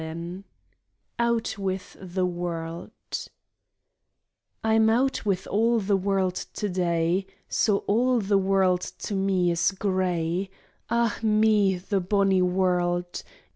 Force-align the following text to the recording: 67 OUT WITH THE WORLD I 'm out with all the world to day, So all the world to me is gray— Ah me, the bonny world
67 0.01 0.43
OUT 1.19 1.57
WITH 1.59 1.97
THE 2.01 2.25
WORLD 2.25 2.89
I 4.63 4.73
'm 4.73 4.89
out 4.89 5.23
with 5.27 5.45
all 5.45 5.79
the 5.79 5.95
world 5.95 6.33
to 6.55 6.69
day, 6.69 7.27
So 7.47 7.83
all 7.85 8.19
the 8.19 8.39
world 8.39 8.81
to 8.81 9.13
me 9.13 9.51
is 9.51 9.69
gray— 9.69 10.49
Ah 10.89 11.19
me, 11.21 11.77
the 11.77 11.99
bonny 11.99 12.41
world 12.41 13.21